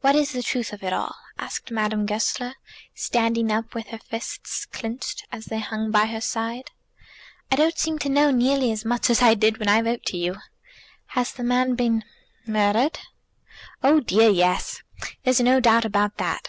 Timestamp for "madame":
1.70-2.06